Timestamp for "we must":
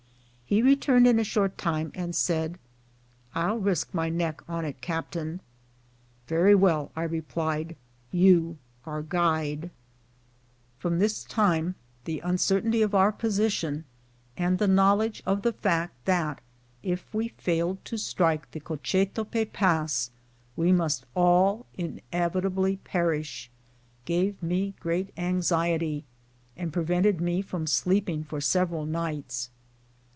20.57-21.05